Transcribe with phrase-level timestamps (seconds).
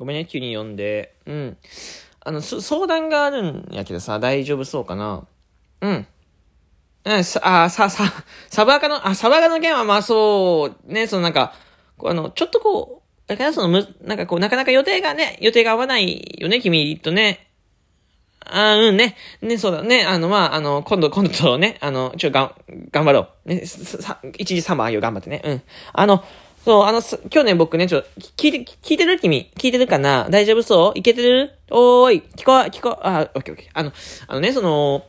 [0.00, 1.14] ごめんね、急に呼んで。
[1.26, 1.58] うん。
[2.20, 5.26] あの、相談があるんやけどさ、大丈夫そうかな？
[5.82, 6.06] うん。
[7.04, 8.10] うん、さ、あ、さ、さ、
[8.48, 11.52] サバカの、あ、サバカの件はまあそう、ね、そのなんか、
[12.02, 17.48] あの、ちょっとこう、だからそのむ、なんかこう、なかなか予定がね、予定が合わないよね、君とね。
[18.40, 19.16] あうんね。
[19.42, 20.04] ね、そうだね。
[20.06, 22.54] あの、まあ、あの、今度、今度とね、あの、ちょ、がん、
[22.90, 23.48] 頑張ろう。
[23.50, 25.42] ね、さ、一時サマーよ、頑張ってね。
[25.44, 25.62] うん。
[25.92, 26.24] あの、
[26.64, 28.04] そう、あの、去年僕ね、ちょ、
[28.36, 30.28] 聞いて、聞いてる君聞いてるかな？
[30.30, 30.98] 大丈夫そう？
[30.98, 31.52] いけてる？
[31.70, 33.70] おーい聞こ、聞こ、あ、オッケーオッケー。
[33.72, 33.92] あの、
[34.26, 35.04] あのね、その、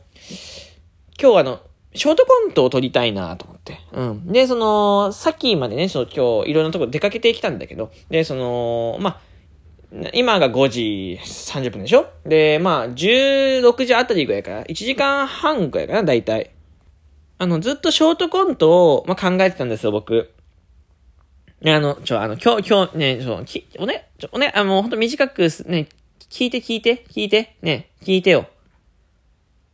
[1.20, 1.60] 今日あの、
[1.94, 3.78] ショートコントを撮りたいなと思って。
[3.92, 4.32] うん。
[4.32, 9.20] で、その、さっきまでね、その今日いろんなとこ出かけてきたんだけど、で、その、まあ、
[10.14, 12.06] 今が5時30分でしょ？
[12.24, 16.50] で、まあ、16時あたりぐらいから、1時間半ぐらいかな、だいたい。
[17.36, 20.32] あの、ずっとショートコントを、まあ、考えてたんですよ、僕。
[21.64, 25.88] あの、ちょ、あの、今日、今日、ね、ちょ、き、おね、ちょ、おね、あの、ほんと短く、ね、
[26.28, 28.46] 聞いて聞いて、聞いて、ね、聞いてよ。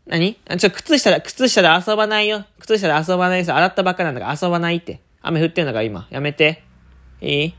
[0.06, 0.39] 何？
[0.48, 2.45] あちょ、靴下で、靴下で遊ばないよ。
[2.58, 3.53] 靴下で遊ばないです。
[3.53, 5.00] 洗ったばっかなんだから遊ばないって。
[5.20, 6.06] 雨降ってんだから今。
[6.11, 6.62] やめて。
[7.20, 7.45] いい？
[7.47, 7.55] い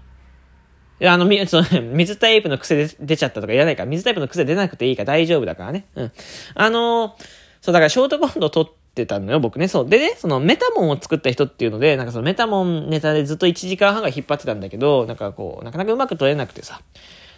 [1.00, 5.86] や、あの、み、その、 水タイプの癖で出ちゃったとかいらないから、水タイプの癖出なくていいから大丈夫だからね。
[5.96, 6.12] うん。
[6.56, 7.24] あのー、
[7.62, 9.68] そう、だからショートコント撮ってたのよ、僕ね。
[9.68, 9.90] そう。
[9.90, 16.82] でね、そのメタモンを作った人っていうので、なんかそのメタモンネタでずっと1時間半が引っ張ってたんだけど、なんかこう、なかなかうまく撮れなくてさ。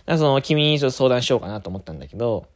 [0.08, 2.48] その、君にちょっと相談しようかなと思ったんだけど、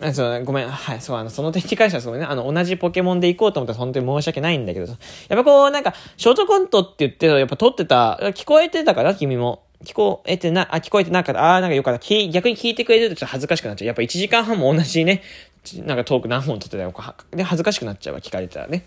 [0.00, 0.68] あそうごめん。
[0.68, 1.00] はい。
[1.00, 2.26] そう、あの、その点に関してはごめんね。
[2.26, 4.96] あの、同じポケモンで行こうと思ったら本当に申し訳ないんだけどやっ
[5.28, 9.64] ぱこう、なんか、ショートコントって言って、やっぱ撮ってた、聞こえてたから君も。
[9.84, 11.42] 聞こえてな、あ、聞こえてなかった。
[11.52, 12.00] ああ、なんかよかった。
[12.30, 13.86] 逆に聞いてくれるとちょっと恥ずかしくなっちゃう。
[13.86, 15.22] やっぱ1時間半も同じね、
[15.84, 16.94] なんかトーク何本撮ってたよ。
[17.32, 18.84] で、恥ずかしくなっちゃうわ、聞かれたらね。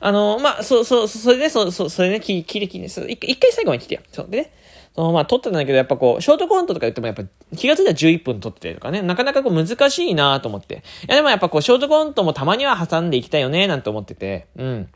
[0.00, 4.00] あの、まあ、そう、そう、それで、そう、そう、それね、聞いて、聞いて、一回最後まで聞いてよ。
[4.12, 4.26] そう。
[4.28, 4.52] でね、
[4.94, 7.24] そのまあ撮ってたんだけど、やっぱこう、ショートコントとか言ってもやっぱ
[7.56, 10.76] 気がついたら11分撮ってたりとかね、なかなかこう難しいなと思って。
[10.76, 14.88] いやでもやっぱこう、ショートコントもたまには挟んでいきたいよね、なんて思ってて、うん。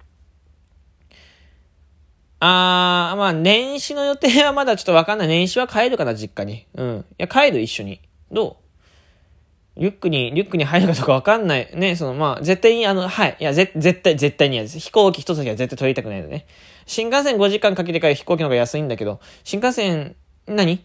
[2.40, 5.28] あー、まあ、年始の予定はまだちょっとわかんない。
[5.28, 6.66] 年始は帰るかな、実家に。
[6.74, 7.04] うん。
[7.10, 8.00] いや、帰る、一緒に。
[8.30, 8.67] どう？
[9.78, 11.70] リュックに、リュックに入るかどうかわかんない。
[11.72, 13.36] ね、その、まあ、絶対に、あの、はい。
[13.38, 14.80] いや、ぜ、絶対、絶対に嫌です。
[14.80, 16.46] 飛行機一つは絶対取りたくないのね。
[16.84, 20.16] 新幹線5時間かけてから飛行機の方が安いんだけど、新幹線、
[20.46, 20.84] 何？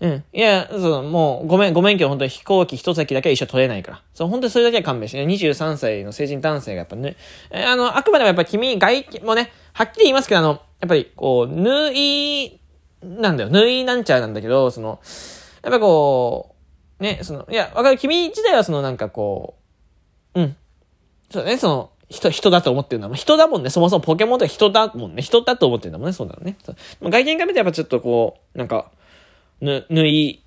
[0.00, 0.24] うん。
[0.32, 4.02] いや、そう、もう、ごめん、ごめんけど、本当に飛行機一席だけは一緒取れないから。
[4.14, 5.24] そう、本当にそれだけは勘弁して。
[5.24, 7.16] 23歳の成人男性がやっぱね、
[7.50, 12.60] えあの、あくまでもやっぱ君、外、もね、はっきり言いますけど、あの、やっぱり、こう、縫い、
[13.02, 15.00] なんだよ、縫いなんちゃらなんだけど、その、
[15.62, 16.57] やっぱこう、
[17.00, 19.56] ね、その、いや、わかる、君自体はそのなんかこ
[20.34, 20.56] う、うん。
[21.30, 23.16] そうね、その、人、人だと思ってるんだもん。
[23.16, 23.70] 人だもんね。
[23.70, 25.22] そもそもポケモンって人だもんね。
[25.22, 26.12] 人だと思ってるんだもんね。
[26.12, 26.56] そうだよね。
[27.02, 28.90] 外見から見てやっぱちょっとこう、なんか、
[29.60, 30.42] ぬ、縫い、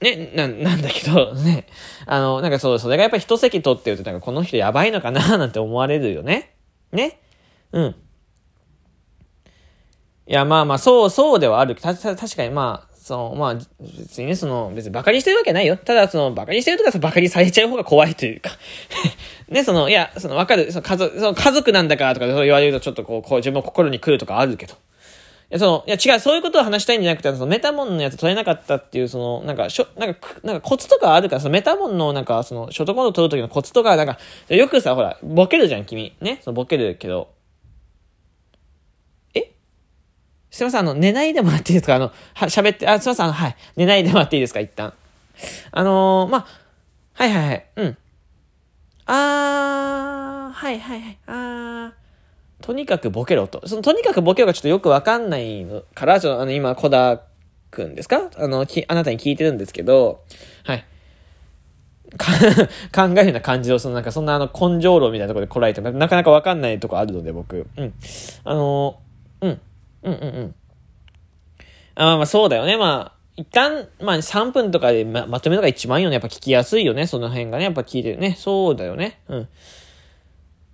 [0.00, 1.66] ね、な、なんだけど、 ね。
[2.06, 6.54] あの、なんかそう、それがやっぱ一席取ってると、なんかこの人やばいのかな なんて思われるよね。
[6.92, 7.20] ね。
[7.72, 7.94] うん。
[10.26, 11.76] いや、まあまあ、そう、そうではある。
[11.76, 15.78] た、た、確かにまあ、その、まあ、別にね、その、別に馬鹿にしてるわけないよ。
[15.78, 18.50] ただ、その、馬鹿にしてるとか、馬鹿にされちゃう方が怖いというか
[19.48, 24.74] ね、その、いや、その、わかる、その家族、その家族なんだからとかそう言われると、ちょっとこう、こう、自分の心に来るとかあるけど。
[24.74, 24.76] い
[25.54, 34.18] や、その、いや、違う、そういうことを話したいんじゃなくて、その、メタモンのやつ取れなかったっていう、その、なんか、しょ、なんか、なんかコツとかあるから、その、メタモンの、なんか、その、ショートコント取るときのコツとか、なんか、
[34.50, 36.14] よくさ、ほら、ボケるじゃん、君。
[36.20, 37.28] ね、その、ボケるけど、
[40.50, 41.94] すいません、あの、寝ないでもらっていいですか？
[41.94, 43.56] あの、は、喋って、あ、すいません、あの、はい。
[43.76, 44.60] 寝ないでもらっていいですか？
[44.60, 44.92] 一旦。
[45.70, 46.46] あのー、まあ、
[47.14, 47.66] はいはいはい。
[47.76, 47.96] うん。
[49.06, 51.18] あー、はいはいはい。
[51.26, 53.66] あー、とにかくボケろと。
[53.66, 57.22] その、とにかくボケろがちょっとよくわかんないのから、ちょっと、あの、今、小田
[57.70, 58.30] くんですか？
[58.36, 60.24] あの、き、あなたに聞いてるんですけど、
[60.64, 60.84] はい。
[62.92, 67.68] 考えるような感じを、そのなんかそんなあの根性論みたいなところでこらえて、なかなかわかんないとこあるので、僕。
[67.76, 67.94] うん。
[68.42, 68.98] あの、
[69.42, 69.60] うん。
[70.02, 70.54] うんうんうん。
[71.94, 72.76] あまあそうだよね。
[72.76, 76.14] まあ、一旦、まあ3分とかでままとめるのが一番いいよね。
[76.14, 77.06] やっぱ聞きやすいよね。
[77.06, 77.64] その辺がね。
[77.64, 78.36] やっぱ聞いてるね。
[78.38, 79.20] そうだよね。
[79.28, 79.48] うん。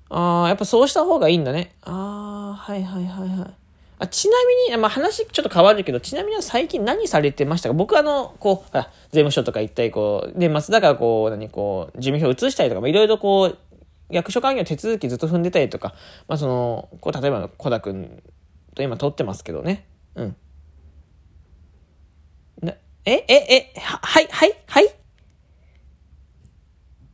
[0.08, 1.73] ああ、やっぱそうした方がいいんだね。
[1.82, 3.55] ああ、はいはいはいはい。
[3.99, 4.37] あちな
[4.69, 7.73] みに、まあ、話ちょっと変わるけど、ちなみに最近何されてましたか？
[7.73, 13.58] 僕あの、こう、あ税務署とか行ったり、こう、で、松田がこう、何、こう、事務所移したりとか、いろいろこう、
[14.11, 15.94] 役所関係の手続きずっと踏んでたりとか、
[16.28, 18.23] まあその、こう、例えば、小田くん
[18.76, 19.87] と今撮ってますけどね。
[20.14, 20.37] うん。
[22.62, 22.75] な、
[23.06, 23.34] え、え、
[23.75, 24.94] え、は、はい、はい、はい？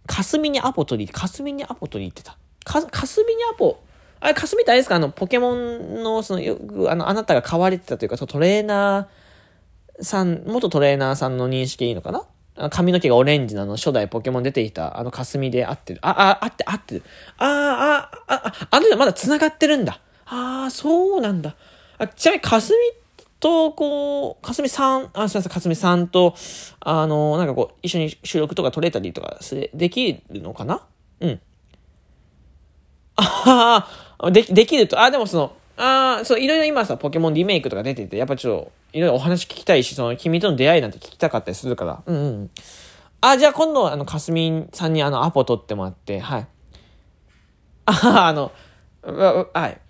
[0.06, 2.36] 霞にアポ取り、霞にアポ取りってた。
[2.64, 3.80] か、霞にアポ、
[4.20, 4.96] あれ、霞ってあれですか？
[4.96, 12.24] あの、ポケモンの、その、よく、あの、あなたが買われてたというか、そのトレーナーさん、元トレーナーさんの認識いいのかな？
[12.70, 16.00] 髪の毛がオレンジなの、初代ポケモン出ていた、あの霞で合ってる。
[16.02, 17.02] あ、あ、合って、合ってる。
[17.38, 20.00] ああ、あ、あ、あの人まだ繋がってるんだ。
[20.26, 21.56] ああ、そうなんだ。
[21.98, 22.76] あちなみに、霞
[23.40, 26.34] と、こう、かすみさん、あ、すみません、かすみさんと、
[26.80, 30.82] あの、なんかこう、一緒に収録とか撮れたりとかすできるのかな？
[31.20, 31.40] うん。
[33.16, 33.88] あ
[34.18, 42.02] あ、で、できると、あ、でもその、ああ、そう、いろいろ今さ、ポケモンリメイクとか出てて、やっぱちょっと、いろいろお話聞きたいし、その、君との出会いなんて聞きたかったりするから。
[42.06, 42.50] うんうん。
[43.20, 46.46] あ、じゃあ今度、あの、かすみさんにあの、アポ取ってもらって、はい。
[47.86, 48.52] あ、あの、
[49.02, 49.80] はい。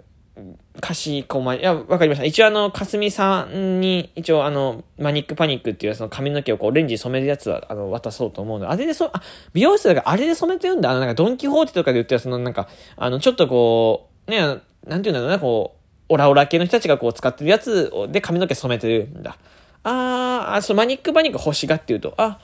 [0.80, 2.24] かしこまり、いや、わかりました。
[2.24, 10.90] 一応あの、かすみさんに、一応あの、マニックパニックっていうその髪の毛をこう、オレンジ染めるやつは、あの、渡そうと思うので、あれでそ、あ、美容室だからあれで染めてるんだ。
[10.90, 14.38] あの、なんかドンキホーテとかで売ってるその、なんか、あの、ちょっとこう、ね、
[14.86, 15.76] なんていうんだろうな、こ
[16.08, 19.36] う、オラオラ系の人たちがこう使ってるやつで髪の毛染めてるんだ。
[19.84, 22.38] あー、そう、マニックバニック欲しがっていうと、あ、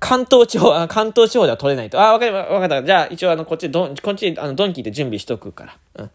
[0.00, 2.00] 関東地方、あ関東地方では取れないと。
[2.00, 2.82] あ、わかりま、わかった。
[2.82, 5.76] じゃあ、一応あの、こっちドン、こっちあの、ドンキーで準備しとくから。
[5.96, 6.10] うん。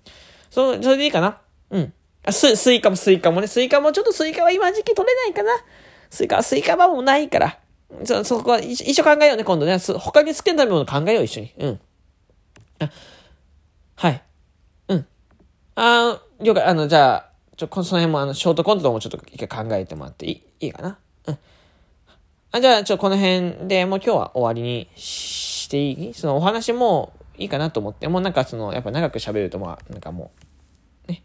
[0.49, 1.37] そ、それでいいかな？
[1.71, 1.93] うん。
[2.25, 5.51] あ、ス、スイカもスイカもね、スイカもちょっとスイカは今時期取れないかな？
[6.09, 7.59] スイカ、スイカはもうないから。
[8.03, 9.77] そ、そこは一緒考えようね、今度ね。
[9.79, 11.53] 他に好きな食べ物考えよう、一緒に。
[11.59, 11.79] うん。
[12.79, 12.89] あ、
[13.95, 14.23] はい。
[14.89, 15.07] うん。
[15.75, 16.63] あ了解。
[16.63, 20.41] あの、じゃあ、ちょ、その辺もあの、ショートコントもちょっと一回考えてもらっていい？
[20.61, 20.97] いいかな？
[21.27, 21.37] うん。
[22.51, 26.13] あ、じゃあ、ちょ、この辺でもう今日は終わりにしていい？
[26.13, 30.31] そのお話もいいかなと思って、もうなんかその、やっぱ長く喋るとまあ、なんかも
[31.07, 31.23] う、ね。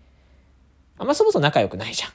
[0.99, 2.13] あんまそもそも仲良くないじゃん。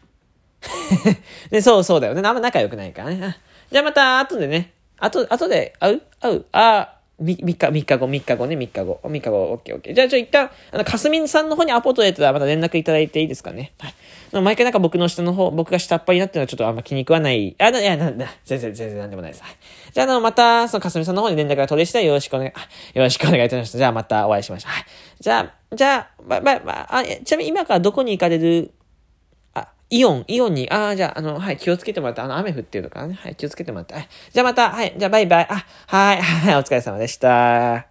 [1.52, 2.22] で、そうそうだよね。
[2.26, 3.38] あんま仲良くないからね。
[3.72, 4.74] じゃあまた後でね。
[4.98, 6.02] 後、後で会う？
[6.20, 6.46] 会う？
[6.52, 9.00] あ3日、3日後、3日後ね、3日後。
[9.04, 9.94] 3日後、オッケーオッケー。
[9.94, 13.74] じゃあ、ちょ、一旦、あの、かすみんさんの方にアポ取れたらまた連絡いただいていいですかね。
[13.80, 13.94] はい。
[14.32, 17.56] 毎回なんか僕の下の方、僕が下っ端になってるのはちょっとあんま気に食わない。
[17.58, 19.44] あ、いや、な、な、全然、全然なんでもないです。
[19.44, 19.52] はい。
[19.92, 22.56] じゃあ、あの、また、そのかすみさんの方に連絡が取れしたらよろしくお願い、よ
[22.96, 23.78] ろしくお願いいたしました。
[23.78, 24.72] じゃあ、またお会いしましょう。
[24.72, 24.86] はい。
[25.20, 28.72] じゃあ、じゃあ、ま、ま、まあ、ちなみに今からどこに行かれる？
[29.56, 33.20] あイオン、イオンに、ああ、じゃあ、あの、はい、気をつけてもらって、あの、雨降ってるのかなね。
[33.20, 33.96] はい、気をつけてもらって。
[33.96, 35.48] はい、じゃあまた、はい、じゃあバイバイ。
[35.50, 37.89] あ、はい、はい、お疲れ様でした。